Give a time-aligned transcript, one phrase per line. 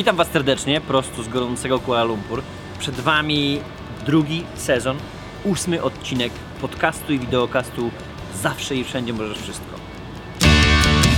[0.00, 2.42] Witam Was serdecznie, prosto z gorącego Kuala Lumpur.
[2.78, 3.60] Przed Wami
[4.06, 4.96] drugi sezon,
[5.44, 7.90] ósmy odcinek podcastu i wideokastu
[8.42, 9.76] Zawsze i Wszędzie Możesz Wszystko.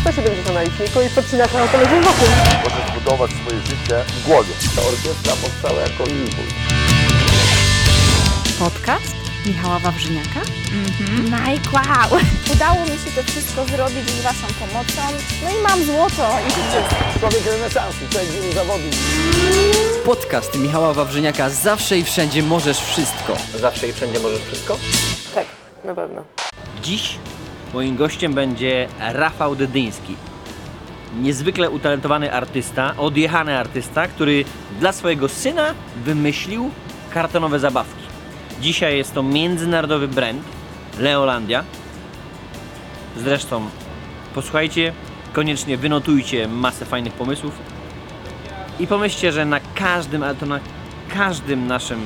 [0.00, 2.28] 170 na liczniku i podcinasz na telewizję wokół.
[2.64, 4.52] Możesz budować swoje życie w głowie.
[4.76, 6.54] Ta orkiestra powstała jako impuls.
[8.58, 10.61] Podcast Michała Wawrzyniaka.
[10.72, 12.20] Mike, wow!
[12.52, 15.02] Udało mi się to wszystko zrobić z Waszą pomocą.
[15.44, 16.30] No i mam złoto.
[17.20, 18.94] Człowiek renesansu, wielu zawodów.
[20.04, 23.36] Podcast Michała Wawrzyniaka Zawsze i Wszędzie Możesz Wszystko.
[23.54, 24.78] Zawsze i Wszędzie Możesz Wszystko?
[25.34, 25.46] Tak,
[25.84, 26.24] na pewno.
[26.82, 27.18] Dziś
[27.74, 30.16] moim gościem będzie Rafał Dedyński.
[31.20, 34.44] Niezwykle utalentowany artysta, odjechany artysta, który
[34.80, 36.70] dla swojego syna wymyślił
[37.10, 38.02] kartonowe zabawki.
[38.60, 40.42] Dzisiaj jest to międzynarodowy brand
[40.98, 41.64] Leolandia.
[43.16, 43.68] Zresztą
[44.34, 44.92] posłuchajcie,
[45.32, 47.58] koniecznie wynotujcie masę fajnych pomysłów
[48.80, 50.60] i pomyślcie, że na każdym, ale to na
[51.14, 52.00] każdym naszym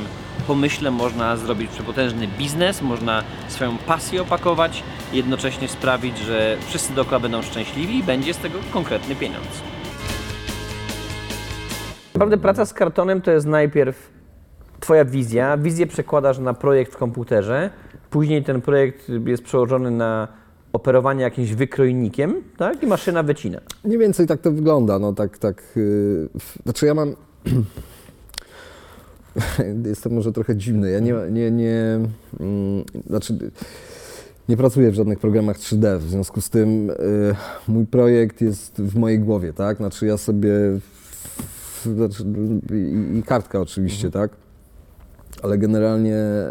[0.46, 7.42] pomyśle można zrobić przepotężny biznes, można swoją pasję opakować, jednocześnie sprawić, że wszyscy dookoła będą
[7.42, 9.62] szczęśliwi i będzie z tego konkretny pieniądz.
[12.14, 14.15] Naprawdę praca z kartonem to jest najpierw
[14.80, 17.70] Twoja wizja, wizję przekładasz na projekt w komputerze,
[18.10, 20.28] później ten projekt jest przełożony na
[20.72, 22.82] operowanie jakimś wykrojnikiem, tak?
[22.82, 23.60] I maszyna wycina.
[23.84, 26.28] Mniej więcej tak to wygląda, no tak, tak, yy,
[26.64, 27.14] znaczy ja mam,
[29.84, 32.00] jestem może trochę dziwny, ja nie, nie, nie,
[32.40, 33.38] mm, znaczy
[34.48, 36.94] nie pracuję w żadnych programach 3D, w związku z tym yy,
[37.68, 40.50] mój projekt jest w mojej głowie, tak, znaczy ja sobie,
[41.84, 42.24] w, znaczy,
[42.74, 44.30] i, i kartka oczywiście, tak,
[45.42, 46.46] ale generalnie e,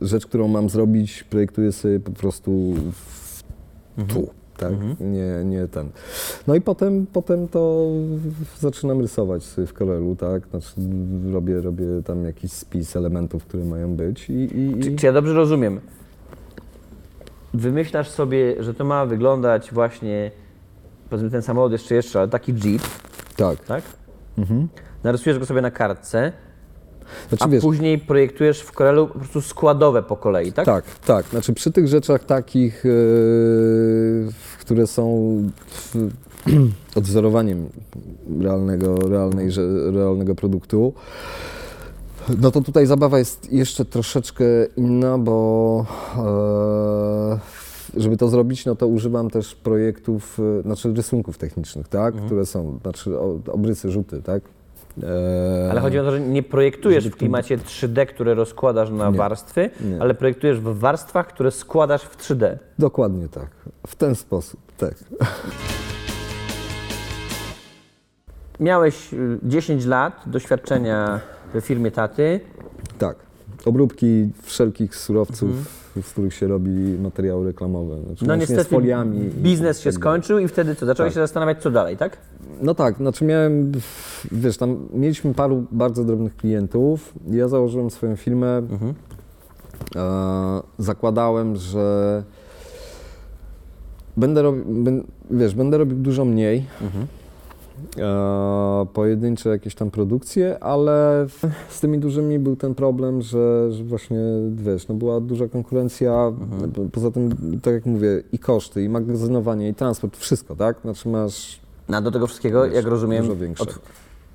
[0.00, 3.42] rzecz, którą mam zrobić, projektuję sobie po prostu w,
[4.08, 4.72] tu, tak?
[5.00, 5.88] Nie, nie ten.
[6.46, 7.90] No i potem, potem to
[8.58, 10.46] zaczynam rysować sobie w Corelu, tak?
[10.50, 10.70] Znaczy
[11.32, 15.12] robię, robię tam jakiś spis elementów, które mają być i, i, Czy, i czy ja
[15.12, 15.80] dobrze rozumiem?
[17.54, 20.30] Wymyślasz sobie, że to ma wyglądać właśnie,
[21.10, 22.82] powiedzmy ten samochód jeszcze jeszcze, ale taki Jeep,
[23.36, 23.64] tak.
[23.64, 23.82] tak?
[25.04, 26.32] Narysujesz go sobie na kartce,
[27.28, 30.66] Znaczy, a wiesz, później projektujesz w Corelu po prostu składowe po kolei, tak?
[30.66, 31.26] Tak, tak.
[31.26, 34.28] Znaczy przy tych rzeczach takich, yy,
[34.60, 35.34] które są
[35.70, 35.96] w,
[36.98, 37.68] odwzorowaniem
[38.40, 39.50] realnego, realnej,
[39.92, 40.94] realnego produktu,
[42.38, 44.44] no to tutaj zabawa jest jeszcze troszeczkę
[44.76, 45.86] inna, bo
[47.96, 52.46] e, żeby to zrobić, no to używam też projektów, e, znaczy rysunków technicznych, tak, które
[52.46, 53.18] są, znaczy
[53.52, 54.42] obrysy, rzuty, tak.
[55.02, 59.18] E, Ale chodzi o to, że nie projektujesz w klimacie 3D, które rozkładasz na Nie.
[59.18, 60.00] warstwy, Nie.
[60.02, 62.56] ale projektujesz w warstwach, które składasz w 3D.
[62.78, 63.48] Dokładnie tak.
[63.86, 64.94] W ten sposób, tak.
[68.60, 71.20] Miałeś y, 10 lat doświadczenia
[71.54, 72.40] w firmie taty.
[72.98, 73.16] Tak.
[73.64, 75.50] Obróbki wszelkich surowców,
[76.02, 76.70] z których się robi
[77.02, 78.02] materiały reklamowe.
[78.06, 79.18] Znaczy No niestety z foliami.
[79.18, 80.02] biznes się tak dalej.
[80.02, 80.86] skończył i wtedy co?
[80.86, 81.14] Zacząłeś Tak.
[81.14, 82.16] się zastanawiać, co dalej, tak?
[82.62, 83.72] No tak, znaczy miałem,
[84.32, 87.14] wiesz, tam mieliśmy paru bardzo drobnych klientów.
[87.30, 88.56] Ja założyłem swoją firmę.
[88.56, 88.94] Mhm.
[89.96, 92.22] E, zakładałem, że
[94.16, 94.64] będę robił,
[95.30, 96.66] wiesz, będę robił dużo mniej.
[96.82, 97.06] Mhm.
[97.98, 101.26] E, pojedyncze jakieś tam produkcje, ale
[101.68, 104.18] z tymi dużymi był ten problem, że, że właśnie,
[104.54, 106.70] wiesz, no była duża konkurencja, Mhm.
[106.72, 107.30] po- poza tym,
[107.62, 110.76] tak jak mówię, i koszty, i magazynowanie, i transport, wszystko, tak?
[110.82, 113.64] Znaczy masz No, a do tego wszystkiego, Wiesz, jak rozumiem, dużo większe.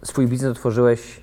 [0.04, 1.22] swój biznes otworzyłeś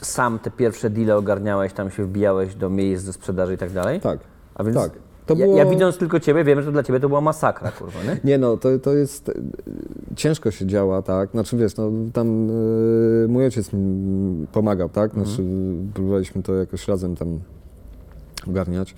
[0.00, 4.00] sam, te pierwsze deale ogarniałeś, tam się wbijałeś do miejsc, do sprzedaży i tak dalej?
[4.00, 4.18] Tak,
[4.54, 4.92] A więc tak.
[5.26, 5.58] To ja, było...
[5.58, 8.16] ja widząc tylko Ciebie, wiem, że dla Ciebie to była masakra, kurwa, nie?
[8.24, 9.32] Nie no, to, to jest, e,
[10.16, 12.50] ciężko się działa, tak, znaczy wiesz, no tam
[13.24, 15.44] e, mój ojciec mi pomagał, tak, znaczy
[15.94, 17.40] próbowaliśmy to jakoś razem tam
[18.48, 18.94] ogarniać,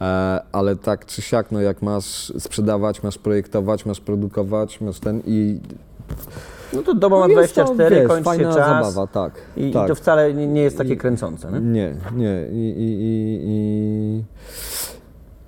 [0.00, 0.04] e,
[0.52, 5.60] ale tak czy siak, no jak masz sprzedawać, masz projektować, masz produkować, masz ten i...
[6.72, 9.32] No to doba ma no jest to, 24, wiesz, kończy się fajna czas zabawa, tak,
[9.56, 9.84] i, tak.
[9.84, 11.60] i to wcale nie, nie jest takie I- kręcące, nie?
[11.60, 12.46] Nie, nie.
[12.52, 12.96] I, i,
[13.48, 14.24] i,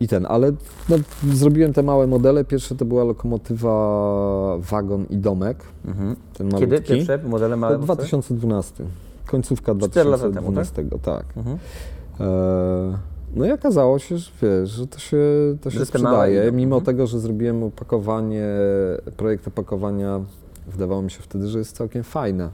[0.01, 0.53] i, ten, ale
[0.89, 0.97] no,
[1.33, 2.45] zrobiłem te małe modele.
[2.45, 5.59] Pierwsze to była lokomotywa, wagon i domek.
[6.35, 6.71] Ten malutki.
[6.71, 7.79] Kiedy pierwsze modele małe?
[7.79, 8.85] 2012.
[9.27, 10.67] Końcówka Cztery lata temu, tak?
[10.67, 11.25] 2012, tak.
[12.21, 12.99] E,
[13.35, 15.19] no i okazało się, że wiesz, że to się,
[15.61, 16.85] to się sprzedaje, mimo mhm.
[16.85, 18.47] tego, że zrobiłem opakowanie,
[19.17, 20.21] projekt opakowania,
[20.71, 22.51] wydawało mi się wtedy, że jest całkiem fajne.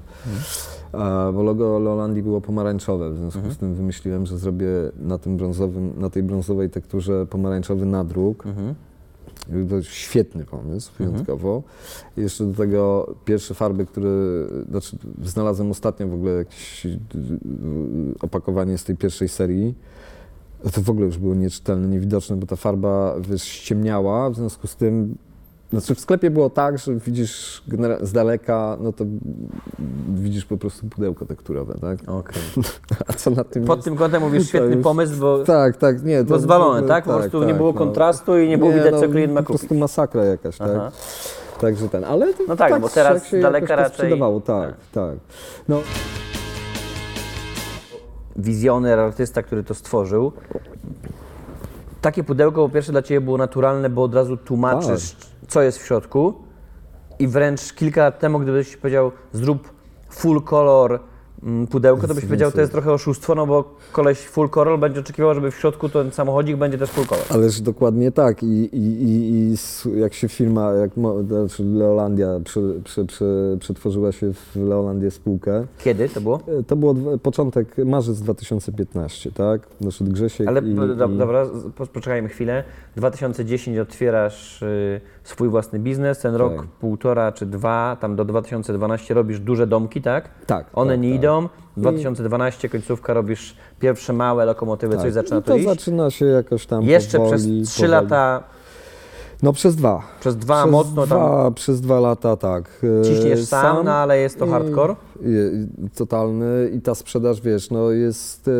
[0.95, 4.67] E, bo logo Leolandii było pomarańczowe, w związku z tym wymyśliłem, że zrobię
[4.99, 8.45] na tym brązowym, na tej brązowej tekturze pomarańczowy nadruk.
[9.49, 11.63] Był to świetny pomysł, wyjątkowo.
[12.17, 14.11] I jeszcze do tego pierwsze farby, które,
[14.71, 16.99] znaczy znalazłem ostatnio w ogóle jakieś y, y,
[18.21, 19.75] opakowanie z tej pierwszej serii.
[20.73, 24.77] To w ogóle już było nieczytelne, niewidoczne, bo ta farba wiesz, ściemniała, w związku z
[24.77, 25.17] tym
[25.71, 27.63] znaczy w sklepie było tak, że widzisz
[28.01, 29.05] z daleka, no to
[30.15, 31.99] widzisz po prostu pudełko tekturowe, tak?
[32.09, 32.43] Okej.
[33.09, 33.85] A co na tym Pod jest?
[33.85, 36.25] tym kątem mówisz świetny już- pomysł, bo Tak, tak, nie.
[36.25, 37.05] to rozwalone, w ogóle- tak?
[37.05, 37.79] Po prostu nie było no.
[37.79, 39.61] kontrastu i nie było widać, co no, klient ma Po kupić.
[39.61, 40.71] prostu masakra jakaś, tak?
[40.77, 40.91] Aha.
[41.61, 45.15] Także ten, ale No tak, bo teraz tak z daleka raczej- sprzedawało, tak, tak.
[45.69, 45.81] No,
[48.37, 50.33] wizjoner, artysta, który to stworzył.
[52.01, 55.17] Takie pudełko po pierwsze dla Ciebie było naturalne, bo od razu tłumaczysz,
[55.49, 56.35] co jest w środku
[57.19, 59.77] i wręcz kilka lat temu, gdybyś powiedział zrób
[60.11, 61.01] full color
[61.43, 65.01] mm, pudełko, to byś powiedział, to jest trochę oszustwo, no bo koleś full color będzie
[65.01, 67.25] oczekiwał, żeby w środku ten samochodzik będzie też full color.
[67.31, 69.55] ależ dokładnie tak i, i, i,
[69.95, 70.91] i jak się firma, jak
[71.29, 73.25] znaczy Leolandia prze, prze, prze,
[73.61, 76.41] przetworzyła się w Leolandię spółkę, Kiedy to było?
[76.61, 79.61] e, to było początek, marzec 2015, tak?
[79.81, 81.47] Znaczy Grzesiek Ale i, do, do, i, dobra,
[81.93, 82.65] poczekajmy chwilę.
[82.97, 86.67] 2010 otwierasz y, swój własny biznes, ten rok, Tak.
[86.67, 90.29] półtora czy dwa, tam do 2012 robisz duże domki, tak?
[90.47, 91.19] Tak, One tak, nie tak.
[91.19, 91.49] idą.
[91.77, 95.03] 2012 końcówka robisz pierwsze małe lokomotywy, tak.
[95.03, 95.69] coś zaczyna I to to iść.
[95.69, 97.33] zaczyna się jakoś tam Jeszcze powoli,
[97.63, 97.91] przez 3 powoli.
[98.05, 98.43] lata,
[99.43, 100.03] No przez dwa.
[100.21, 102.83] przez dwa przez mocno tam dwa, Przez dwa lata, tak.
[103.01, 104.95] E, ciśniesz sam, no ale jest to hardcore.
[105.23, 108.49] i- totalny i ta sprzedaż, wiesz, no jest...
[108.49, 108.53] E,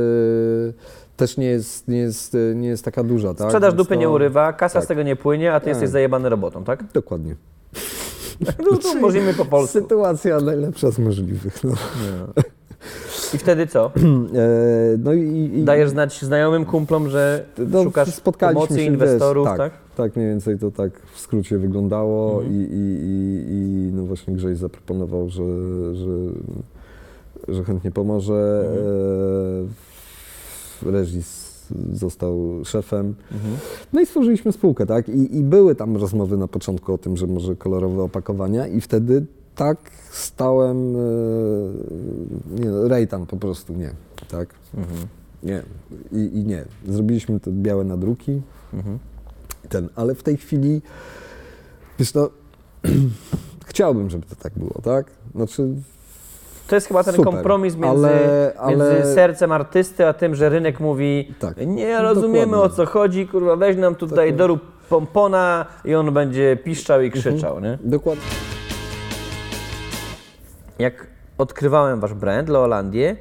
[1.17, 3.47] też nie jest, nie, jest, e, nie jest taka duża, tak?
[3.49, 4.89] Sprzedaż Więc dupy to- nie urywa, kasa z tak.
[4.89, 5.69] tego nie płynie, a ty Tak.
[5.69, 6.85] jesteś zajebany robotą, tak?
[6.93, 7.37] Dokładnie.
[8.71, 9.73] No to mówimy po polsku.
[9.79, 11.65] Sytuacja najlepsza z możliwych.
[11.65, 11.73] No,
[13.35, 13.91] I wtedy co?
[13.97, 13.99] e,
[14.99, 19.73] no i, i Dajesz znać znajomym kumplom, że no, szukasz pomocy inwestorów, wiesz, tak?
[19.73, 19.81] tak?
[19.97, 22.55] Tak, mniej więcej to tak w skrócie wyglądało Mhm.
[22.55, 25.45] i, i, i, i no właśnie Grześ zaproponował, że,
[25.95, 26.09] że,
[27.49, 28.65] że chętnie pomoże.
[28.69, 29.69] Mhm.
[30.83, 31.57] Reżis
[31.93, 33.15] został szefem.
[33.33, 33.57] Mhm.
[33.93, 35.09] No i stworzyliśmy spółkę, tak?
[35.09, 39.27] I, I były tam rozmowy na początku o tym, że może kolorowe opakowania i wtedy
[39.55, 39.79] tak
[40.11, 41.01] stałem, e,
[42.61, 43.91] nie Rejtan po prostu nie,
[44.29, 44.49] tak?
[44.75, 44.99] Mhm.
[45.43, 45.63] Nie.
[46.13, 46.65] I, I nie.
[46.89, 48.43] Zrobiliśmy te białe nadruki,
[48.75, 48.99] Mhm.
[49.69, 50.83] ten, ale w tej chwili,
[51.99, 52.31] wiesz no,
[53.67, 55.11] chciałbym, żeby to tak było, tak?
[55.35, 55.69] Znaczy,
[56.67, 60.49] To jest chyba ten Super, kompromis między, ale- ale- między sercem artysty, a tym, że
[60.49, 61.57] rynek mówi Tak.
[61.67, 62.73] nie rozumiemy Dokładnie.
[62.75, 64.33] o co chodzi, kurwa, weź nam tutaj Dokładnie.
[64.33, 67.79] dorób pompona i on będzie piszczał i krzyczał, nie?
[67.85, 68.25] dokładnie.
[70.79, 71.07] Jak
[71.39, 73.17] odkrywałem wasz brand, Leolandię,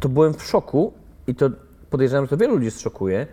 [0.00, 0.92] to byłem w szoku
[1.26, 1.50] i to
[1.90, 3.26] podejrzewam, że to wielu ludzi zszokuje,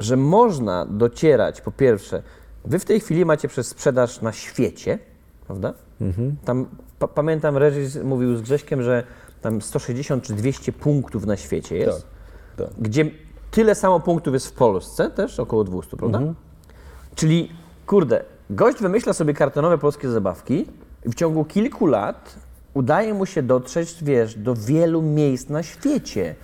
[0.00, 2.22] że można docierać, po pierwsze,
[2.64, 4.98] wy w tej chwili macie przez sprzedaż na świecie,
[5.46, 5.72] prawda?
[6.44, 6.66] Tam
[7.02, 9.02] pa, pamiętam, reżis mówił z Grześkiem, że
[9.40, 12.06] tam 160 czy 200 punktów na świecie jest,
[12.56, 12.66] tak.
[12.78, 13.10] gdzie
[13.50, 16.20] tyle samo punktów jest w Polsce, też około 200, prawda?
[17.14, 17.52] Czyli,
[17.86, 20.66] kurde, gość wymyśla sobie kartonowe polskie zabawki
[21.06, 22.36] i w ciągu kilku lat
[22.74, 26.34] udaje mu się dotrzeć, wiesz, do wielu miejsc na świecie.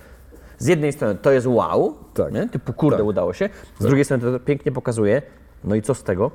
[0.57, 2.33] Z jednej strony to jest wow, Tak.
[2.33, 2.49] nie?
[2.49, 3.05] typu kurde Tak.
[3.05, 5.21] udało się, z drugiej strony to pięknie pokazuje,
[5.63, 6.31] no i co z tego?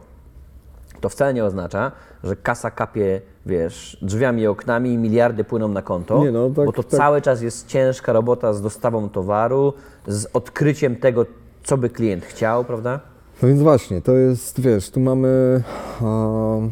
[1.05, 1.93] To wcale nie oznacza,
[2.23, 6.67] że kasa kapie, wiesz, drzwiami i oknami i miliardy płyną na konto, Nie no, tak-
[6.67, 7.01] bo to tak.
[7.01, 9.73] cały czas jest ciężka robota z dostawą towaru,
[10.06, 11.27] z odkryciem tego,
[11.63, 13.01] co by klient chciał, prawda?
[13.43, 15.63] No więc właśnie, to jest, wiesz, tu mamy.
[16.03, 16.70] E,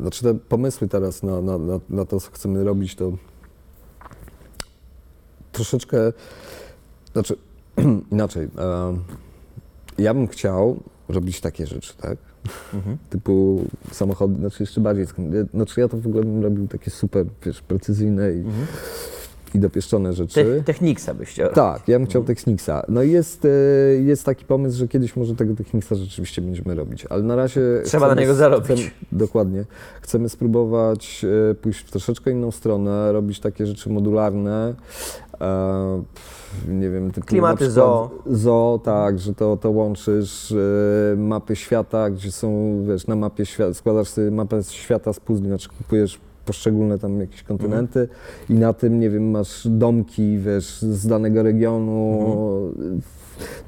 [0.00, 3.12] znaczy te pomysły teraz na, na, na, na to, co chcemy robić, to
[5.52, 5.96] troszeczkę.
[7.12, 7.36] Znaczy,
[8.12, 8.44] inaczej.
[8.58, 8.96] E,
[9.98, 10.76] ja bym chciał
[11.08, 12.18] robić takie rzeczy, tak?
[13.10, 15.06] Typu samochody, znaczy jeszcze bardziej.
[15.06, 18.44] sk- Znaczy ja to w ogóle bym robił takie super, wiesz, precyzyjne i,
[19.54, 20.44] i dopieszczone rzeczy.
[20.44, 21.52] Te, Techniksa byś chciał.
[21.52, 22.70] Tak, ja bym chciał Technixa.
[22.88, 23.48] No i jest, e,
[24.02, 27.60] jest taki pomysł, że kiedyś może tego Technixa rzeczywiście będziemy robić, ale na razie...
[27.84, 28.66] Trzeba na niego zarobić.
[28.66, 29.64] Chcemy, dokładnie.
[30.02, 34.74] Chcemy spróbować e, pójść w troszeczkę inną stronę, robić takie rzeczy modularne,
[35.40, 36.02] e,
[36.68, 38.10] nie wiem, typu Klimaty zoo.
[38.26, 43.74] Zoo, tak, że to, to łączysz e, mapy świata, gdzie są, wiesz, na mapie świata,
[43.74, 48.08] składasz sobie mapę świata z puzli, znaczy kupujesz poszczególne tam jakieś kontynenty
[48.50, 52.20] i na tym, nie wiem, masz domki, wiesz, z danego regionu,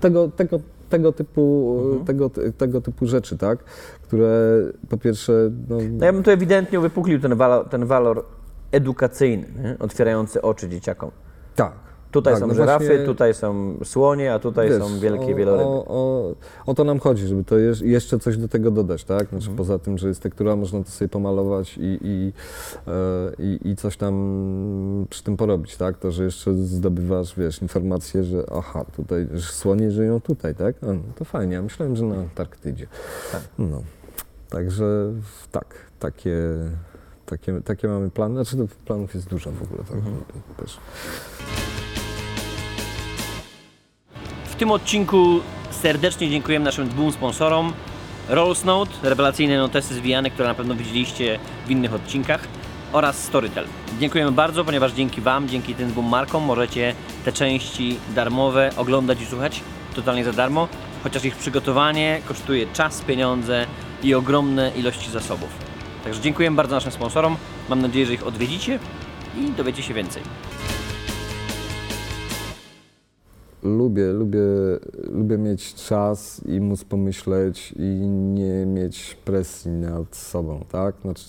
[0.00, 3.58] tego, tego, tego, typu, tego, tego typu rzeczy, tak,
[4.02, 8.24] które po pierwsze, no, No ja bym tu ewidentnie uwypuklił ten walor, ten walor
[8.72, 9.76] edukacyjny, nie?
[9.78, 11.10] otwierający oczy dzieciakom.
[11.54, 11.72] tak,
[12.10, 15.36] Tutaj Tak, są no żyrafy, właśnie- tutaj są słonie, a tutaj Wiesz, są wielkie o,
[15.36, 15.64] wieloryby.
[15.70, 16.34] O, o,
[16.66, 19.20] o to nam chodzi, żeby to jeż- jeszcze coś do tego dodać, tak?
[19.28, 19.56] Znaczy Mhm.
[19.56, 22.32] poza tym, że jest tektura, można to sobie pomalować i, i,
[22.86, 22.92] e,
[23.38, 25.98] i, i coś tam przy tym porobić, tak?
[25.98, 30.76] To, że jeszcze zdobywasz, wiesz, informację, że aha, tutaj, że słonie żyją tutaj, tak?
[30.82, 32.86] A, no to fajnie, ja myślałem, że na Antarktydzie.
[33.32, 33.42] Tak.
[33.58, 33.82] No.
[34.50, 35.12] Także
[35.52, 36.38] tak, takie,
[37.26, 38.44] takie, takie mamy plany.
[38.44, 39.96] Znaczy planów jest dużo w ogóle, tak?
[39.96, 40.16] Mhm.
[40.56, 40.78] Też.
[44.58, 47.72] Tym odcinku serdecznie dziękujemy naszym dwóm sponsorom.
[48.28, 52.48] Rolls Note, rewelacyjne notesy zwijane, które na pewno widzieliście w innych odcinkach
[52.92, 53.64] oraz Storytel.
[54.00, 59.26] Dziękujemy bardzo, ponieważ dzięki Wam, dzięki tym dwóm markom możecie te części darmowe oglądać i
[59.26, 59.60] słuchać
[59.94, 60.68] totalnie za darmo,
[61.02, 63.66] chociaż ich przygotowanie kosztuje czas, pieniądze
[64.02, 65.48] i ogromne ilości zasobów.
[66.04, 67.36] Także dziękujemy bardzo naszym sponsorom.
[67.68, 68.78] Mam nadzieję, że ich odwiedzicie
[69.36, 70.22] i dowiecie się więcej.
[73.62, 74.40] Lubię, lubię,
[75.12, 77.82] lubię mieć czas i móc pomyśleć i
[78.34, 80.94] nie mieć presji nad sobą, tak?
[81.02, 81.24] Znaczy,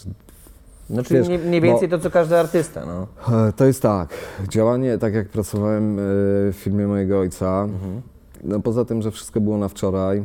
[0.89, 3.07] No czyli mniej- mniej więcej to, co każdy artysta, no.
[3.55, 4.09] to jest tak,
[4.49, 6.01] działanie, tak jak pracowałem e,
[6.51, 7.67] w filmie mojego ojca,
[8.43, 10.23] no poza tym, że wszystko było na wczoraj,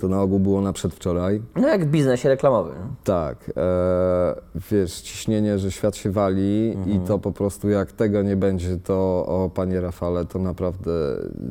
[0.00, 2.74] to na ogół było na przedwczoraj, No jak w biznesie reklamowym.
[3.04, 4.34] tak, e,
[4.70, 8.94] wiesz, ciśnienie, że świat się wali i to po prostu jak tego nie będzie, to
[9.26, 10.90] o panie Rafale, to naprawdę,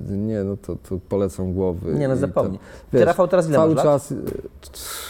[0.10, 1.94] nie no to, to polecą głowy.
[1.94, 2.60] Nie no, zapomnij.
[2.92, 3.86] To, Ty, Rafał, teraz ile cały lat?
[3.86, 4.12] czas...
[4.12, 4.16] e,
[4.62, 5.10] cz-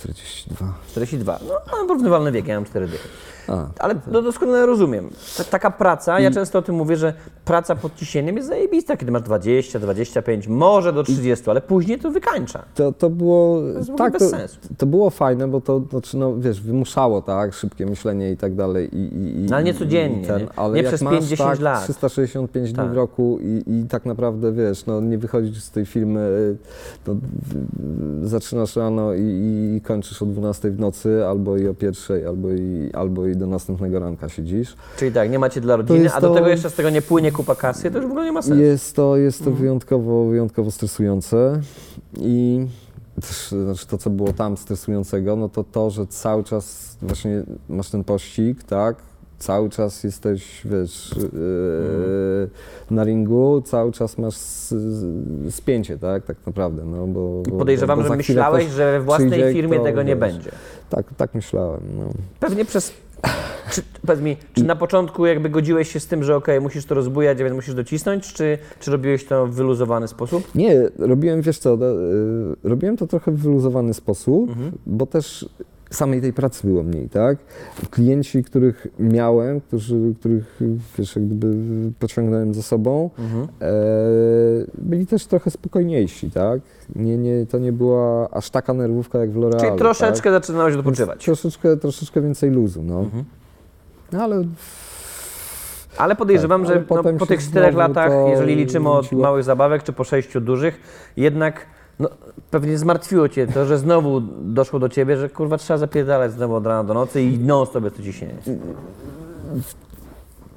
[0.00, 0.74] 42.
[0.90, 1.38] 42.
[1.48, 3.08] No, mam porównywalny wiek, ja mam 4 dychy.
[3.48, 5.10] A, Ale no, doskonale rozumiem.
[5.36, 9.12] Ta, taka praca, ja często o tym mówię, że praca pod ciśnieniem jest zajebista, kiedy
[9.12, 12.64] masz 20, 25, może do 30, ale później to wykańcza.
[12.74, 13.56] To, to było.
[13.56, 14.58] ogóle tak, bez to, sensu.
[14.78, 18.96] to było fajne, bo to znaczy, no, wiesz, wymuszało tak, szybkie myślenie i tak dalej.
[18.96, 20.48] I, i, i, No, ale nie codziennie, ten, nie?
[20.56, 21.82] ale Nie przez masz, 5-10 tak, lat.
[21.84, 22.84] 365 Tak.
[22.86, 26.56] dni w roku i, i tak naprawdę wiesz, no, nie wychodzisz z tej filmy,
[27.06, 27.16] no,
[28.22, 32.90] zaczynasz rano i, i kończysz o 12 w nocy, albo i o pierwszej, albo i,
[32.92, 34.76] albo i do następnego ranka siedzisz.
[34.96, 37.32] Czyli tak, nie macie dla rodziny, a do to- tego jeszcze z tego nie płynie
[37.32, 38.62] kupa kasy, to już w ogóle nie ma sensu.
[38.62, 39.56] Jest to, jest Mhm.
[39.56, 41.60] to wyjątkowo, wyjątkowo stresujące
[42.20, 42.66] i
[43.48, 48.04] znaczy to, co było tam stresującego, no to to, że cały czas właśnie masz ten
[48.04, 48.96] pościg, tak?
[49.38, 51.32] Cały czas jesteś, wiesz, Mhm.
[51.42, 52.50] yy,
[52.90, 54.36] na ringu, cały czas masz
[55.50, 56.24] spięcie, tak?
[56.24, 57.42] Tak naprawdę, no bo...
[57.50, 60.20] bo Podejrzewam, bo że za chwilę myślałeś, że we własnej firmie kto, tego nie wiesz,
[60.20, 60.50] będzie.
[60.90, 62.10] Tak, tak myślałem, no.
[62.40, 62.92] Pewnie przez...
[63.70, 66.94] Czy, powiedz mi, czy na początku jakby godziłeś się z tym, że okej, musisz to
[66.94, 70.54] rozbujać, a więc musisz docisnąć, czy, czy robiłeś to w wyluzowany sposób?
[70.54, 71.78] Nie, robiłem, wiesz co, y,
[72.64, 74.72] robiłem to trochę w wyluzowany sposób, Mhm.
[74.86, 75.48] bo też
[75.94, 77.38] samej tej pracy było mniej, tak?
[77.90, 80.60] Klienci, których miałem, którzy, których,
[80.98, 81.54] wiesz, jak gdyby
[81.98, 83.42] pociągnąłem za sobą, Mhm.
[83.44, 83.66] e,
[84.78, 86.60] byli też trochę spokojniejsi, tak?
[86.96, 90.42] Nie, nie, to nie była aż taka nerwówka jak w L'Orealu, Czyli troszeczkę tak?
[90.42, 91.24] zaczynałeś odpoczywać.
[91.24, 93.00] Troszeczkę, troszeczkę więcej luzu, no.
[93.00, 93.24] Mhm.
[94.12, 94.44] No ale
[95.98, 99.44] Ale podejrzewam, Tak, że ale no, potem po tych czterech latach, jeżeli liczymy od małych
[99.44, 100.80] zabawek, czy po sześciu dużych,
[101.16, 101.66] jednak
[101.98, 102.08] no,
[102.50, 106.66] pewnie zmartwiło Cię to, że znowu doszło do Ciebie, że kurwa trzeba zapierdalać znowu od
[106.66, 108.34] rana do nocy i non jest to ciśnienie.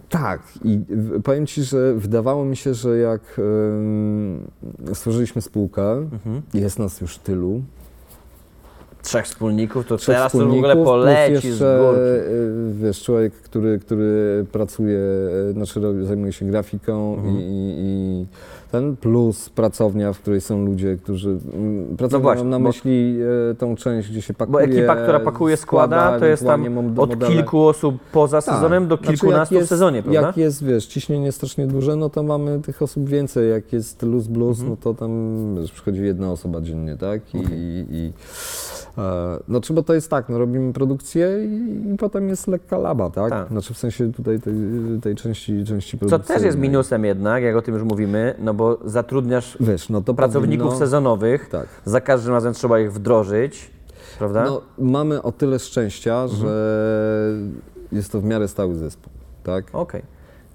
[0.09, 0.79] Tak, i
[1.23, 3.21] powiem Ci, że wydawało mi się, że jak
[4.93, 6.41] stworzyliśmy spółkę, Mhm.
[6.53, 7.61] jest nas już tylu,
[9.05, 12.01] Trzech wspólników, to trzech teraz to w ogóle poleci z jeszcze, górki.
[12.01, 14.99] y, wiesz, człowiek, który, który pracuje,
[15.49, 17.35] y, znaczy zajmuje się grafiką Mhm.
[17.35, 18.25] i, i, i
[18.71, 22.67] ten, plus pracownia, w której są ludzie, którzy, mm, pracownia No właśnie, mam na bo-
[22.67, 23.17] myśli
[23.51, 26.95] y, tą część, gdzie się pakuje, Bo ekipa, która pakuje, składa, to jest tam od
[26.95, 27.31] modele.
[27.31, 28.55] kilku osób poza Tak.
[28.55, 30.21] sezonem do Znaczy, kilkunastu jak w sezonie, prawda?
[30.21, 33.49] Jak jest, wiesz, ciśnienie strasznie duże, no to mamy tych osób więcej.
[33.49, 34.69] Jak jest luz blues, Mhm.
[34.69, 35.11] no to tam
[35.61, 37.21] wiesz, przychodzi jedna osoba dziennie, tak?
[37.35, 38.11] I, i, i
[38.94, 38.94] e,
[39.47, 43.09] no czy bo to jest tak, no robimy produkcję i, i potem jest lekka laba,
[43.09, 43.29] tak?
[43.29, 43.47] Tak.
[43.49, 44.53] Znaczy w sensie tutaj tej,
[45.01, 46.35] tej części, części Co produkcji.
[46.35, 50.13] też jest minusem jednak, jak o tym już mówimy, no bo zatrudniasz Wiesz, no to
[50.13, 51.67] pracowników powinno, sezonowych, Tak.
[51.85, 53.71] za każdym razem trzeba ich wdrożyć,
[54.19, 54.45] prawda?
[54.45, 56.41] No, mamy o tyle szczęścia, Mhm.
[56.41, 57.33] że
[57.91, 59.65] jest to w miarę stały zespół, tak?
[59.73, 60.01] Okej.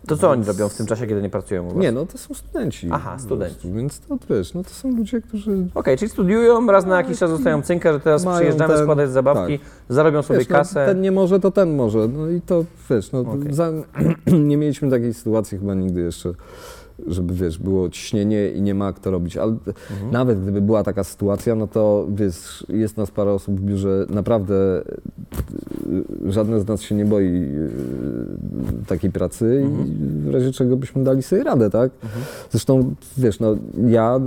[0.07, 1.77] To co oni robią w tym czasie, kiedy nie pracują u was?
[1.77, 2.89] Nie, no to są studenci.
[2.93, 3.55] Aha, po studenci.
[3.55, 7.19] prostu, Więc to wiesz, no to są ludzie, którzy Okej, czyli studiują, raz na jakiś
[7.19, 10.81] czas dostają cynkę, że teraz Mają przyjeżdżamy ten- składać zabawki, zarobią sobie Wiesz, kasę.
[10.81, 12.09] No, ten nie może, to ten może.
[12.09, 13.55] No i to wiesz, no, Okej.
[13.55, 13.71] za,
[14.49, 16.33] nie mieliśmy takiej sytuacji chyba nigdy jeszcze,
[17.07, 19.37] żeby wiesz, było ciśnienie i nie ma kto robić.
[19.37, 20.11] Ale Mhm.
[20.13, 24.55] nawet gdyby była taka sytuacja, no to wiesz, jest nas parę osób w biurze naprawdę
[26.27, 27.69] y, żadne z nas się nie boi y,
[28.87, 31.91] takiej pracy i w razie czego byśmy dali sobie radę, tak?
[32.51, 33.57] Zresztą, wiesz, no
[33.89, 34.21] ja,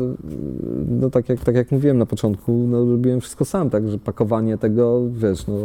[0.88, 4.58] no tak jak, tak jak mówiłem na początku, no robiłem wszystko sam, tak, że pakowanie
[4.58, 5.56] tego, wiesz, no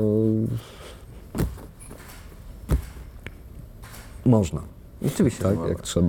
[4.27, 4.61] można,
[5.03, 5.43] Rzeczywiście.
[5.45, 6.09] tak, jak trzeba.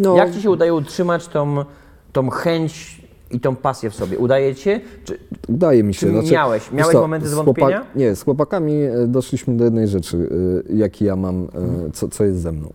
[0.00, 1.64] No, Jak ci się udaje utrzymać tą,
[2.12, 4.18] tą chęć i tą pasję w sobie?
[4.18, 4.80] Udaje ci się?
[5.04, 6.06] Czy, Udaje mi się.
[6.06, 7.86] Czy znaczy, miałeś- miałeś co, momenty z zwątpienia?
[7.96, 10.28] nie, z chłopakami e, doszliśmy do jednej rzeczy,
[10.70, 11.86] e, jaki ja mam, Mhm.
[11.86, 12.72] e, co, co jest ze mną.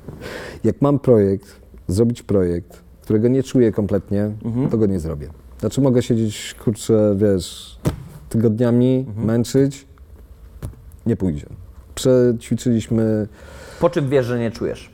[0.64, 1.46] Jak mam projekt,
[1.88, 4.68] zrobić projekt, którego nie czuję kompletnie, Mhm.
[4.68, 5.28] to go nie zrobię.
[5.60, 7.78] Znaczy mogę siedzieć, kurczę, wiesz,
[8.28, 9.26] tygodniami, Mhm.
[9.26, 9.86] męczyć,
[11.06, 11.46] nie pójdzie.
[11.94, 13.28] Przećwiczyliśmy
[13.80, 14.93] po czym wiesz, że nie czujesz?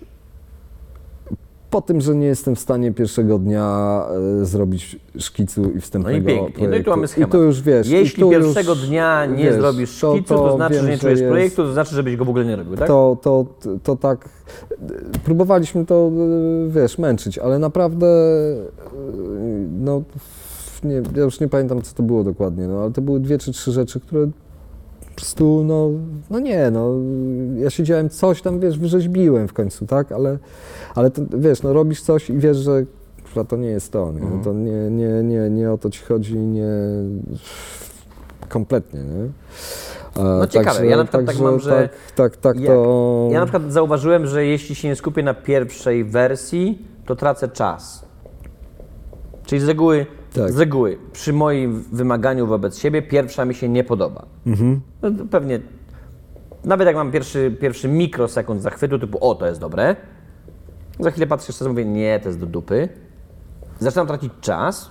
[1.71, 4.03] Po tym, że nie jestem w stanie pierwszego dnia
[4.41, 6.45] e, zrobić szkicu i wstępnego No i pięknie.
[6.45, 6.91] No i tu projektu.
[6.91, 7.29] mamy schemat.
[7.29, 7.89] I tu już wiesz.
[7.89, 10.99] i Jeśli tu pierwszego już, dnia nie wiesz, zrobisz szkicu, to, znaczy, wiem, że nie
[10.99, 12.89] czujesz jest- projektu, to znaczy, żebyś go w ogóle nie robił, tak?
[12.89, 13.47] To, to,
[13.83, 14.29] to tak.
[15.25, 16.11] Próbowaliśmy to,
[16.67, 18.07] e, wiesz, męczyć, ale naprawdę.
[18.07, 18.91] e,
[19.81, 20.03] No,
[20.85, 23.53] nie, ja już nie pamiętam, co to było dokładnie, no, ale to były dwie czy
[23.53, 24.29] trzy rzeczy, które
[25.09, 25.91] po prostu, no,
[26.31, 26.95] no nie, no,
[27.57, 30.39] ja siedziałem coś tam, wiesz, wyrzeźbiłem w końcu, tak, ale,
[30.95, 32.85] ale to, wiesz, no, robisz coś i wiesz, że
[33.25, 34.21] kurwa, to nie jest to, nie?
[34.21, 34.45] Mhm.
[34.45, 36.69] to nie, nie, nie, nie o to ci chodzi, nie,
[38.49, 39.29] kompletnie, nie?
[40.17, 43.29] No ciekawe, ja na przykład tak mam, że Tak, tak, tak jak- to...
[43.33, 48.05] Ja na przykład zauważyłem, że jeśli się nie skupię na pierwszej wersji, to tracę czas.
[49.47, 50.53] Czyli z reguły, Tak.
[50.53, 54.27] z reguły przy moim wymaganiu wobec siebie pierwsza mi się nie podoba.
[54.47, 54.81] Mhm.
[55.03, 55.61] No, pewnie,
[56.65, 59.97] nawet jak mam pierwszy, pierwszy mikrosekund zachwytu, typu o, to jest dobre,
[61.01, 62.89] za chwilę patrzę jeszcze, mówię, nie, to jest do dupy.
[63.79, 64.91] Zaczynam tracić czas,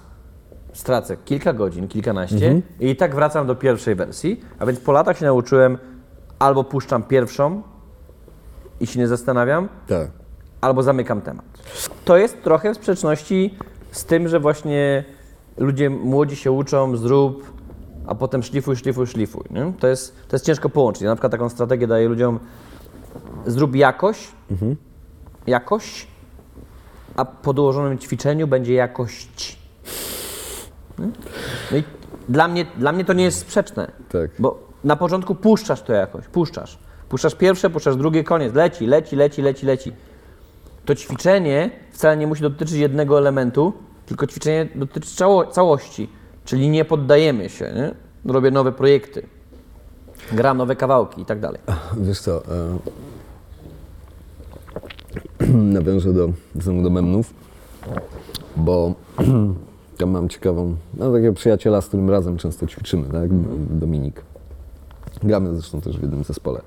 [0.74, 5.26] stracę kilka godzin, kilkanaście i tak wracam do pierwszej wersji, a więc po latach się
[5.26, 5.78] nauczyłem
[6.40, 7.62] albo puszczam pierwszą
[8.80, 10.08] i się nie zastanawiam, Tak.
[10.62, 11.46] albo zamykam temat.
[12.06, 13.58] To jest trochę w sprzeczności
[13.92, 15.06] z tym, że właśnie
[15.60, 17.54] ludzie młodzi się uczą, zrób,
[18.08, 19.44] a potem szlifuj, szlifuj, szlifuj.
[19.50, 19.74] Nie?
[19.80, 21.02] To, jest, to jest ciężko połączyć.
[21.02, 22.40] Ja na przykład taką strategię daję ludziom,
[23.46, 24.32] zrób jakość,
[25.48, 26.08] jakość,
[27.16, 29.60] a po dołożonym ćwiczeniu będzie jakość.
[31.72, 31.84] No i
[32.30, 33.92] dla mnie, dla mnie to nie jest sprzeczne.
[34.10, 34.32] Tak.
[34.40, 36.78] Bo na początku puszczasz to jakoś, puszczasz.
[37.10, 38.54] Puszczasz pierwsze, puszczasz drugie, koniec.
[38.54, 39.94] Leci, leci, leci, leci, leci.
[40.86, 43.74] To ćwiczenie wcale nie musi dotyczyć jednego elementu,
[44.10, 46.10] tylko ćwiczenie dotyczy cało, całości.
[46.46, 47.96] Czyli nie poddajemy się, nie?
[48.34, 49.26] Robię nowe projekty.
[50.32, 51.62] Gram nowe kawałki i tak dalej.
[51.98, 52.78] Wiesz co, e,
[55.78, 57.34] nawiążę do, znowu do memnów,
[58.56, 58.94] bo
[60.00, 63.30] ja mam ciekawą, no takiego przyjaciela, z którym razem często ćwiczymy, tak,
[63.80, 64.24] Dominik.
[65.24, 66.62] Gramy zresztą też w jednym zespole.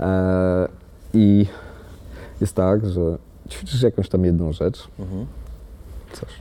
[0.00, 0.68] E,
[1.14, 1.46] I
[2.40, 3.18] jest tak, że
[3.50, 4.88] ćwiczysz jakąś tam jedną rzecz,
[6.12, 6.40] coś,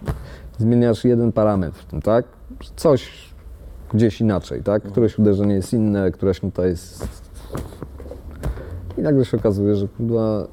[0.60, 2.26] zmieniasz jeden parametr w tym, tak,
[2.76, 3.30] coś
[3.94, 7.08] gdzieś inaczej, tak, któreś uderzenie jest inne, któraś nuta jest
[8.98, 10.48] i nagle się okazuje, że chyba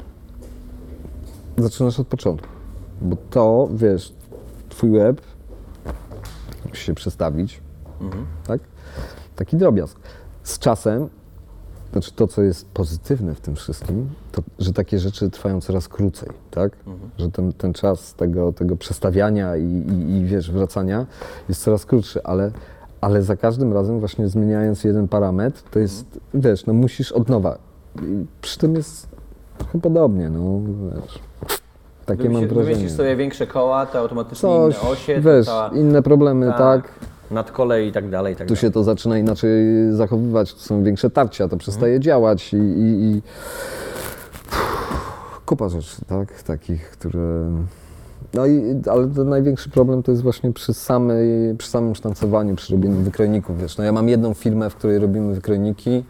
[1.57, 2.49] zaczynasz od początku.
[3.01, 4.13] Bo to, wiesz,
[4.69, 5.21] twój web
[6.69, 7.61] musi się przestawić,
[8.47, 8.61] tak?
[9.37, 9.99] Taki drobiazg.
[10.43, 11.09] Z czasem,
[11.93, 16.29] znaczy to, co jest pozytywne w tym wszystkim, to, że takie rzeczy trwają coraz krócej,
[16.51, 16.77] tak?
[17.19, 21.07] Że ten, ten czas tego, tego przestawiania i, i, i, wiesz, wracania
[21.49, 22.51] jest coraz krótszy, ale,
[23.01, 27.59] ale za każdym razem właśnie zmieniając jeden parametr, to jest, wiesz, no musisz od nowa.
[28.03, 29.09] I przy tym jest
[29.59, 30.61] trochę podobnie, no,
[30.95, 31.19] wiesz.
[32.07, 32.65] Takie mam wrażenie.
[32.65, 36.89] Wymyślisz sobie większe koła, to automatycznie Coś, inne osie, wiesz, ta, inne problemy, tak?
[37.31, 38.61] Nadkole i tak dalej, i tak Tu dalej.
[38.61, 39.53] się to zaczyna inaczej
[39.91, 43.23] zachowywać, tu są większe tarcia, to przestaje działać i, i, i...
[45.47, 47.51] kupa rzeczy, tak, takich, które...
[48.35, 52.73] No i, ale to największy problem to jest właśnie przy, samej, przy samym sztancowaniu, przy
[52.73, 56.05] robieniu wykrojników, wiesz, no ja mam jedną firmę, w której robimy wykrojniki,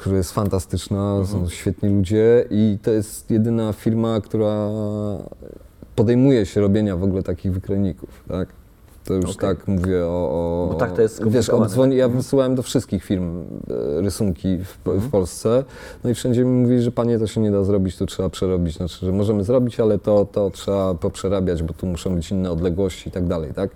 [0.00, 4.68] która jest fantastyczna, są świetni ludzie i to jest jedyna firma, która
[5.96, 8.48] podejmuje się robienia w ogóle takich wykrojników, tak?
[9.06, 9.36] To już Okej.
[9.36, 10.08] tak mówię o...
[10.08, 14.78] o Bo tak to jest Wiesz, odzwoni, ja wysyłałem do wszystkich firm e, rysunki w,
[14.84, 15.64] w Polsce,
[16.04, 18.76] no i wszędzie mi mówili, że panie, to się nie da zrobić, to trzeba przerobić.
[18.76, 23.08] Znaczy, że możemy zrobić, ale to, to trzeba poprzerabiać, bo tu muszą być inne odległości
[23.08, 23.70] i tak dalej, tak?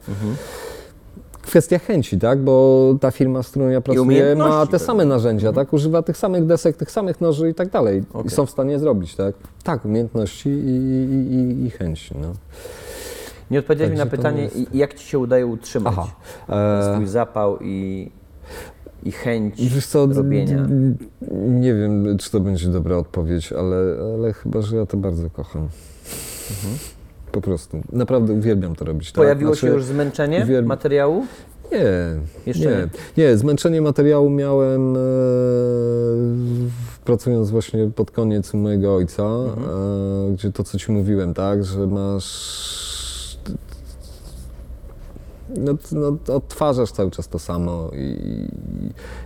[1.42, 2.38] Kwestia chęci, tak?
[2.38, 5.72] Bo ta firma, z którą ja pracuję, ma te same narzędzia, tak?
[5.72, 8.02] Używa tych samych desek, tych samych noży i tak dalej.
[8.12, 8.26] Okej.
[8.26, 9.34] I są w stanie zrobić, tak?
[9.64, 12.32] Tak, umiejętności i, i, i, i chęci, no.
[13.50, 15.94] Nie odpowiedziałeś mi na Także to pytanie, jest- jak ci się udaje utrzymać
[16.48, 16.92] Aha.
[16.94, 18.10] swój zapał i
[19.04, 20.66] i chęć Wiesz co, robienia?
[21.48, 23.76] nie wiem, czy to będzie dobra odpowiedź, ale,
[24.14, 25.68] ale chyba, że ja to bardzo kocham.
[27.32, 27.80] Po prostu.
[27.92, 29.12] Naprawdę uwielbiam to robić.
[29.12, 29.16] tak?
[29.16, 31.26] Pojawiło Znaczy, się już zmęczenie uwielb- materiału?
[31.72, 31.86] Nie,
[32.46, 33.24] Jeszcze nie.
[33.24, 33.36] nie.
[33.36, 35.00] zmęczenie materiału miałem e,
[37.04, 39.66] pracując właśnie pod koniec mojego ojca, Mhm.
[40.30, 42.89] e, gdzie to, co ci mówiłem, tak, że masz...
[45.56, 48.18] No, no, odtwarzasz cały czas to samo i,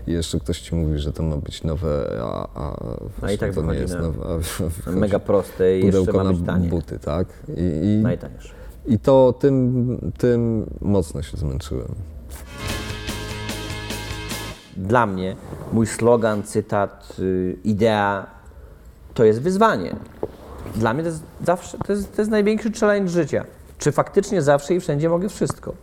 [0.06, 2.76] i jeszcze ktoś ci mówi, że to ma być nowe, a, a,
[3.18, 4.38] właśnie tak to nie jest na- nowe.
[4.86, 6.68] A Mega proste i jeszcze ma być tanie.
[6.68, 7.28] buty, tak?
[7.48, 8.54] I, i, Najtańsze.
[8.86, 11.88] i to tym, tym mocno się zmęczyłem.
[14.76, 15.36] Dla mnie
[15.72, 18.26] mój slogan, cytat, y, idea
[19.14, 19.96] to jest wyzwanie.
[20.76, 23.44] Dla mnie to jest zawsze, to jest, to jest największy challenge życia.
[23.78, 25.74] Czy faktycznie zawsze i wszędzie mogę wszystko?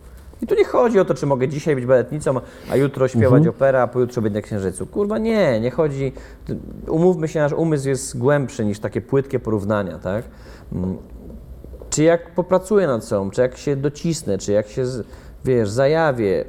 [0.42, 2.34] I tu nie chodzi o to, czy mogę dzisiaj być baletnicą,
[2.70, 4.86] a jutro śpiewać operę, a pojutrze być na księżycu.
[4.86, 6.12] Kurwa nie, nie chodzi.
[6.88, 10.24] Umówmy się, nasz umysł jest głębszy niż takie płytkie porównania, tak?
[10.72, 10.96] Mm,
[11.90, 14.84] Czy jak popracuję nad sobą, czy jak się docisnę, czy jak się,
[15.44, 16.44] wiesz, zajawię,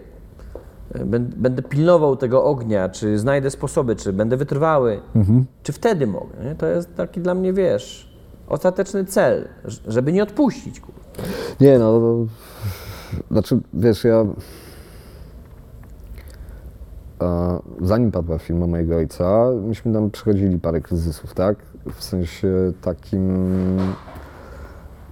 [0.93, 4.99] Bę- Będę pilnował tego ognia, czy znajdę sposoby, czy będę wytrwały,
[5.63, 6.33] czy wtedy mogę.
[6.43, 6.55] Nie?
[6.55, 8.13] To jest taki dla mnie, wiesz,
[8.47, 9.47] ostateczny cel,
[9.87, 10.79] żeby nie odpuścić.
[10.79, 10.93] Kur.
[11.61, 12.01] Nie no,
[13.31, 14.25] znaczy wiesz, ja
[17.19, 21.57] a, zanim padła firma mojego ojca, myśmy tam przechodzili parę kryzysów, tak?
[21.95, 22.47] W sensie
[22.81, 23.47] takim,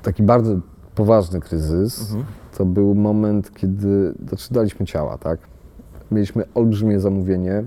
[0.03, 0.53] taki bardzo
[0.95, 2.15] poważny kryzys.
[2.57, 5.39] To był moment, kiedy znaczy daliśmy ciała, tak?
[6.11, 7.63] Mieliśmy olbrzymie zamówienie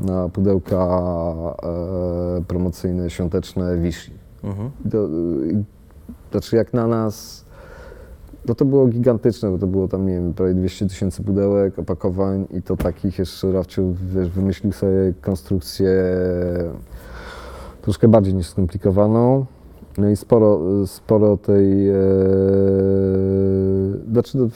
[0.00, 4.10] na pudełka e, promocyjne, świąteczne Vichy.
[4.84, 5.08] Do,
[5.50, 5.64] i-
[6.30, 7.44] znaczy jak na nas,
[8.48, 12.46] no to było gigantyczne, bo to było tam, nie wiem, prawie 200 tysięcy pudełek, opakowań
[12.50, 15.90] i to takich jeszcze Rafciu, wiesz, wymyślił sobie konstrukcję
[17.82, 19.46] troszkę bardziej niż skomplikowaną.
[19.98, 21.94] No i sporo, sporo tej, e,
[24.12, 24.48] znaczy no,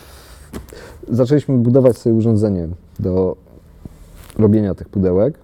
[1.08, 2.68] zaczęliśmy budować sobie urządzenie
[2.98, 3.36] do
[4.38, 5.38] robienia tych pudełek,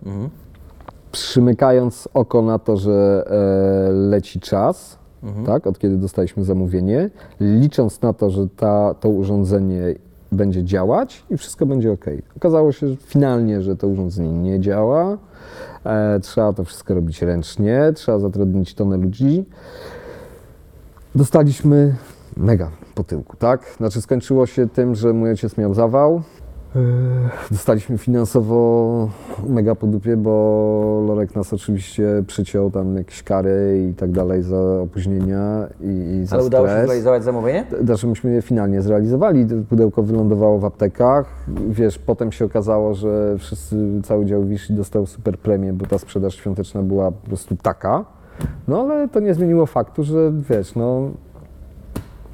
[1.12, 4.98] przymykając oko na to, że e, leci czas,
[5.46, 9.94] tak, od kiedy dostaliśmy zamówienie, licząc na to, że ta, to urządzenie
[10.32, 12.04] będzie działać i wszystko będzie ok.
[12.36, 15.18] Okazało się że finalnie, że to urządzenie nie działa.
[15.84, 19.44] E, trzeba to wszystko robić ręcznie, trzeba zatrudnić tonę ludzi.
[21.14, 21.94] Dostaliśmy
[22.36, 23.74] mega po tyłku, tak?
[23.76, 26.22] Znaczy skończyło się tym, że mój ojciec miał zawał.
[27.50, 29.08] Dostaliśmy finansowo
[29.48, 34.80] mega po dupie, bo Lorek nas oczywiście przyciął tam jakieś kary i tak dalej za
[34.82, 36.86] opóźnienia i, i za Ale udało się stres.
[36.86, 37.66] zrealizować zamówienie?
[37.84, 41.26] Znaczy myśmy je finalnie zrealizowali, pudełko wylądowało w aptekach,
[41.68, 46.34] wiesz, potem się okazało, że wszyscy, cały dział Vichy dostał super premię, bo ta sprzedaż
[46.34, 48.04] świąteczna była po prostu taka,
[48.68, 51.10] no ale to nie zmieniło faktu, że wiesz, no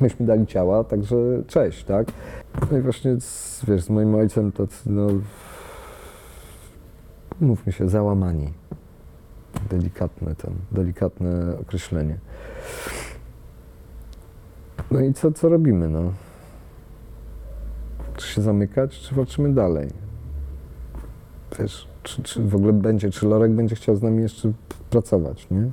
[0.01, 2.07] myśmy dali ciała, także cześć, tak?
[2.71, 5.07] No i właśnie z, wiesz, z moim ojcem to, no,
[7.41, 8.53] mówmy się, załamani.
[9.71, 12.19] Delikatne ten, delikatne określenie.
[14.91, 16.13] No i co, co robimy, no?
[18.17, 19.89] Czy się zamykać, czy walczymy dalej?
[21.59, 24.53] Wiesz, czy, czy w ogóle będzie, czy Lorek będzie chciał z nami jeszcze
[24.91, 25.71] pracować, nie?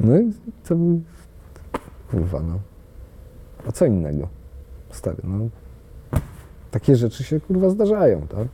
[0.00, 0.32] No i
[0.68, 0.74] to
[2.10, 2.58] kurwa, no.
[3.68, 4.28] A co innego,
[4.90, 5.48] stary, no.
[6.70, 8.48] Takie rzeczy się, kurwa, zdarzają, tak?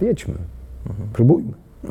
[0.00, 0.34] Jedźmy,
[1.12, 1.52] próbujmy.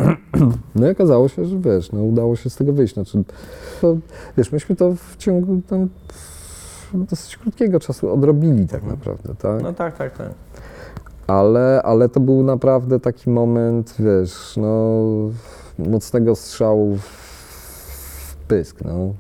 [0.75, 2.93] No i okazało się, że wiesz, no udało się z tego wyjść.
[2.93, 3.23] Znaczy,
[3.81, 3.97] to,
[4.37, 5.89] wiesz, myśmy to w ciągu tam
[6.93, 9.63] dosyć krótkiego czasu odrobili tak naprawdę, tak?
[9.63, 10.29] No tak, tak, tak.
[11.27, 15.03] Ale, ale to był naprawdę taki moment, wiesz, no
[15.79, 19.13] mocnego strzału w pysk, no.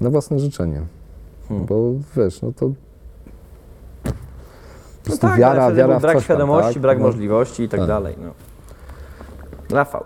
[0.00, 0.82] Na własne życzenie.
[1.48, 1.66] Hmm.
[1.66, 2.72] Bo wiesz, no to po
[4.04, 4.12] No
[5.04, 6.82] prostu tak, ale wiara, wiara w brak świadomości, tak?
[6.82, 7.04] brak No.
[7.06, 7.88] możliwości i tak, Tak.
[7.88, 8.16] dalej.
[8.24, 8.30] No.
[9.76, 10.04] Rafał,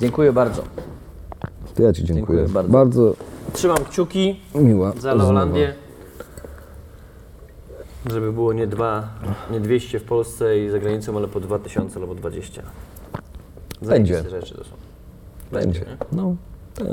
[0.00, 0.62] dziękuję bardzo.
[1.74, 2.38] To ja Ci dziękuję.
[2.38, 2.72] Dziękuję bardzo.
[2.72, 3.14] bardzo
[3.52, 5.26] Trzymam kciuki miła za rozmowa.
[5.26, 5.74] Holandię.
[8.10, 9.08] Żeby było nie dwa,
[9.50, 12.62] nie 200 w Polsce i za granicą, ale po 2000 albo 20.
[13.82, 14.30] Będzie.
[14.30, 14.70] Rzeczy to są.
[15.52, 15.80] Będzie.
[15.80, 15.86] nie?
[16.12, 16.36] No,
[16.74, 16.86] tak.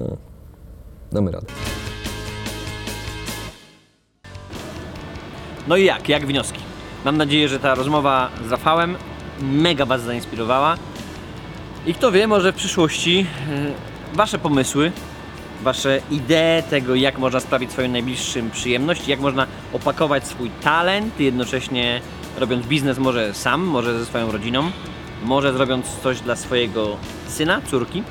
[1.12, 1.48] Damy radę.
[5.68, 6.10] No i jak?
[6.10, 6.60] Jak wnioski?
[7.06, 8.96] Mam nadzieję, że ta rozmowa z Rafałem
[9.42, 10.78] mega Was zainspirowała.
[11.86, 14.92] I kto wie, może w przyszłości e, Wasze pomysły
[15.62, 22.02] wasze idee tego, jak można sprawić swoim najbliższym przyjemność, jak można opakować swój talent, jednocześnie
[22.38, 24.72] robiąc biznes może sam, może ze swoją rodziną,
[25.24, 28.04] może zrobiąc coś dla swojego syna, córki,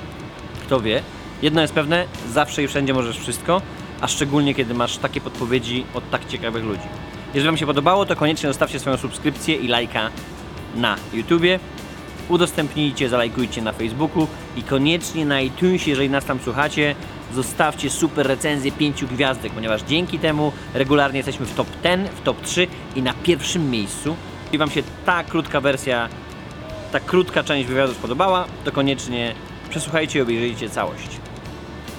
[0.66, 1.02] kto wie.
[1.42, 3.62] Jedno jest pewne, zawsze i wszędzie możesz wszystko,
[4.00, 6.88] a szczególnie kiedy masz takie podpowiedzi od tak ciekawych ludzi.
[7.34, 10.10] Jeżeli Wam się podobało, to koniecznie zostawcie swoją subskrypcję i lajka
[10.76, 11.60] na YouTubie.
[12.28, 16.94] Udostępnijcie, zalajkujcie na Facebooku i koniecznie na iTunesie, jeżeli nas tam słuchacie,
[17.34, 22.42] zostawcie super recenzję 5 gwiazdek, ponieważ dzięki temu regularnie jesteśmy w top 10, w top
[22.42, 24.16] 3 i na pierwszym miejscu.
[24.44, 26.08] Jeśli Wam się ta krótka wersja,
[26.92, 29.34] ta krótka część wywiadu spodobała, to koniecznie
[29.70, 31.27] przesłuchajcie i obejrzyjcie całość.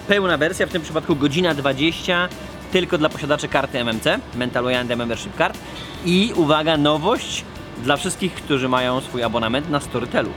[0.10, 2.30] Pełna wersja, w tym przypadku godzina 20,
[2.72, 5.58] tylko dla posiadaczy karty MMC, Mental Loyalty Membership Card.
[6.06, 7.46] I uwaga, nowość
[7.84, 10.30] dla wszystkich, którzy mają swój abonament na Storytelu.